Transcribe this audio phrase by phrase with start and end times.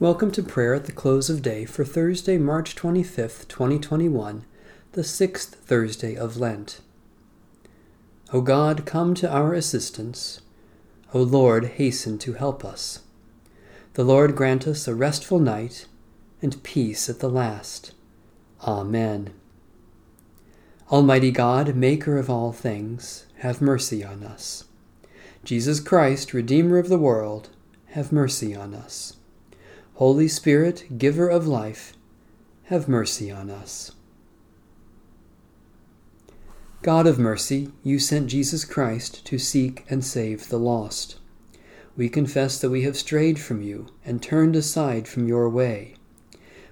[0.00, 4.46] Welcome to prayer at the close of day for Thursday, March 25th, 2021,
[4.92, 6.80] the sixth Thursday of Lent.
[8.32, 10.40] O God, come to our assistance.
[11.12, 13.00] O Lord, hasten to help us.
[13.92, 15.84] The Lord grant us a restful night
[16.40, 17.92] and peace at the last.
[18.62, 19.34] Amen.
[20.90, 24.64] Almighty God, Maker of all things, have mercy on us.
[25.44, 27.50] Jesus Christ, Redeemer of the world,
[27.88, 29.18] have mercy on us.
[30.00, 31.92] Holy Spirit, giver of life,
[32.62, 33.92] have mercy on us.
[36.80, 41.18] God of mercy, you sent Jesus Christ to seek and save the lost.
[41.98, 45.96] We confess that we have strayed from you and turned aside from your way.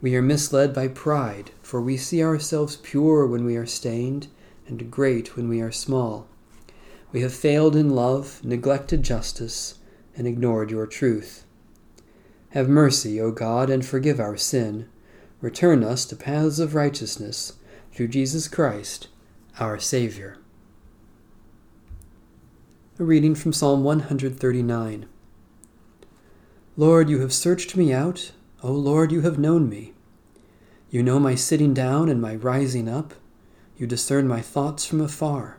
[0.00, 4.26] We are misled by pride, for we see ourselves pure when we are stained
[4.66, 6.26] and great when we are small.
[7.12, 9.78] We have failed in love, neglected justice,
[10.16, 11.44] and ignored your truth.
[12.52, 14.86] Have mercy, O God, and forgive our sin.
[15.40, 17.54] Return us to paths of righteousness
[17.94, 19.08] through Jesus Christ,
[19.58, 20.36] our Savior.
[22.98, 25.06] A reading from Psalm 139.
[26.76, 28.32] Lord, you have searched me out.
[28.62, 29.94] O Lord, you have known me.
[30.90, 33.14] You know my sitting down and my rising up.
[33.78, 35.56] You discern my thoughts from afar.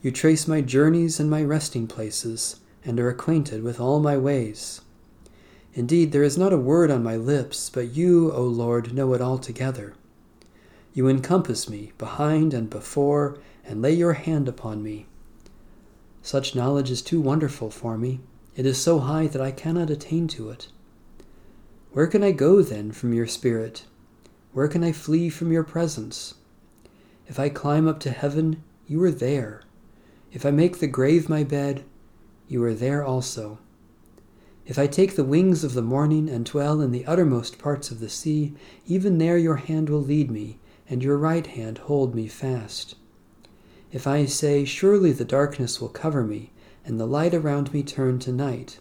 [0.00, 4.82] You trace my journeys and my resting places, and are acquainted with all my ways.
[5.76, 9.20] Indeed, there is not a word on my lips, but you, O Lord, know it
[9.20, 9.92] altogether.
[10.94, 15.04] You encompass me behind and before, and lay your hand upon me.
[16.22, 18.20] Such knowledge is too wonderful for me.
[18.56, 20.68] It is so high that I cannot attain to it.
[21.92, 23.84] Where can I go then from your Spirit?
[24.54, 26.36] Where can I flee from your presence?
[27.26, 29.60] If I climb up to heaven, you are there.
[30.32, 31.84] If I make the grave my bed,
[32.48, 33.58] you are there also.
[34.66, 38.00] If I take the wings of the morning and dwell in the uttermost parts of
[38.00, 38.52] the sea,
[38.86, 42.96] even there your hand will lead me, and your right hand hold me fast.
[43.92, 46.50] If I say, Surely the darkness will cover me,
[46.84, 48.80] and the light around me turn to night.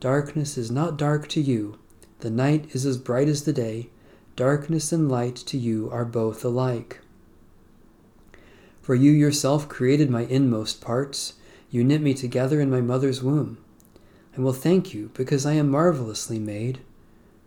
[0.00, 1.78] Darkness is not dark to you,
[2.18, 3.90] the night is as bright as the day,
[4.34, 7.00] darkness and light to you are both alike.
[8.82, 11.34] For you yourself created my inmost parts,
[11.70, 13.58] you knit me together in my mother's womb.
[14.36, 16.80] I will thank you because I am marvelously made.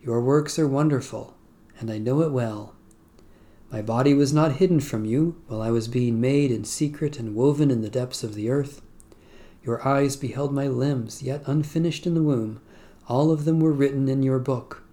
[0.02, 1.36] Your works are wonderful,
[1.80, 2.75] and I know it well.
[3.72, 7.36] My body was not hidden from you while I was being made in secret and
[7.36, 8.81] woven in the depths of the earth.
[9.64, 12.62] Your eyes beheld my limbs, yet unfinished in the womb.
[13.09, 14.84] All of them were written in your book.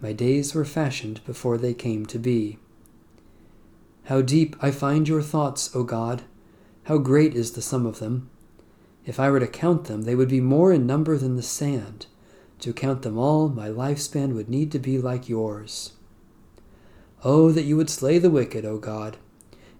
[0.00, 2.58] My days were fashioned before they came to be.
[4.04, 6.22] How deep I find your thoughts, O God!
[6.84, 8.30] How great is the sum of them!
[9.06, 12.06] If I were to count them, they would be more in number than the sand.
[12.58, 15.92] To count them all, my lifespan would need to be like yours.
[17.24, 19.16] Oh, that you would slay the wicked, O God!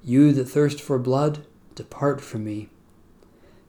[0.05, 1.45] You that thirst for blood,
[1.75, 2.69] depart from me.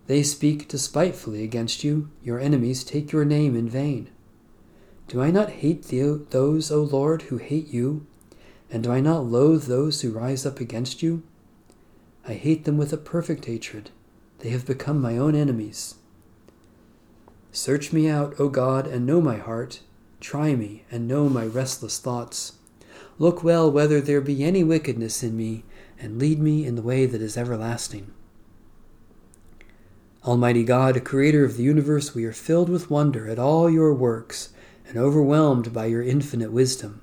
[0.05, 4.09] They speak despitefully against you, your enemies take your name in vain.
[5.07, 8.05] Do I not hate the, those, O Lord, who hate you?
[8.69, 11.23] And do I not loathe those who rise up against you?
[12.27, 13.89] I hate them with a perfect hatred.
[14.39, 15.95] They have become my own enemies.
[17.51, 19.81] Search me out, O God, and know my heart.
[20.19, 22.53] Try me, and know my restless thoughts.
[23.17, 25.63] Look well whether there be any wickedness in me,
[25.99, 28.13] and lead me in the way that is everlasting.
[30.23, 34.49] Almighty God, Creator of the universe, we are filled with wonder at all your works
[34.87, 37.01] and overwhelmed by your infinite wisdom.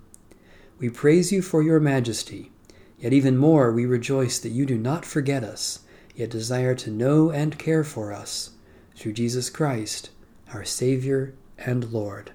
[0.79, 2.53] We praise you for your majesty,
[2.99, 5.81] yet even more we rejoice that you do not forget us
[6.15, 8.51] yet desire to know and care for us
[8.95, 10.11] through Jesus Christ,
[10.53, 12.33] our Savior and Lord.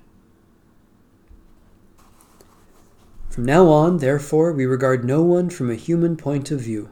[3.29, 6.89] From now on, therefore, we regard no one from a human point of view.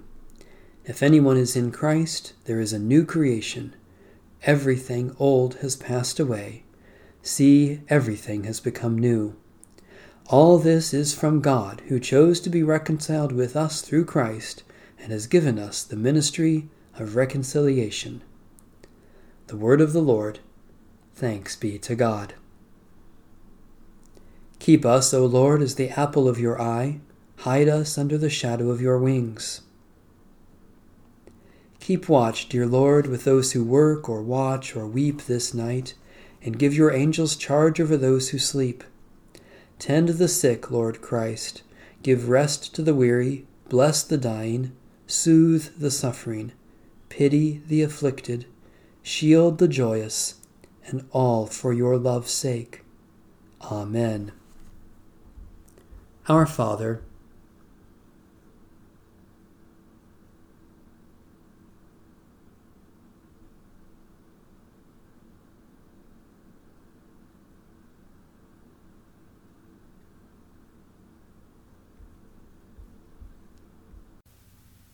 [0.86, 3.76] If anyone is in Christ, there is a new creation.
[4.44, 6.64] Everything old has passed away.
[7.22, 9.36] See, everything has become new.
[10.30, 14.64] All this is from God, who chose to be reconciled with us through Christ
[15.00, 16.70] and has given us the ministry
[17.00, 18.22] of reconciliation.
[19.48, 20.40] The word of the Lord.
[21.16, 22.34] Thanks be to God.
[24.60, 27.00] Keep us, O Lord, as the apple of your eye.
[27.38, 29.62] Hide us under the shadow of your wings.
[31.80, 35.94] Keep watch, dear Lord, with those who work or watch or weep this night,
[36.42, 38.84] and give your angels charge over those who sleep.
[39.80, 41.62] Tend the sick, Lord Christ.
[42.04, 43.46] Give rest to the weary.
[43.70, 44.74] Bless the dying.
[45.06, 46.52] Soothe the suffering
[47.18, 48.46] pity the afflicted,
[49.02, 50.36] shield the joyous,
[50.86, 52.84] and all for your love's sake.
[53.60, 54.32] Amen.
[56.30, 57.02] Our Father,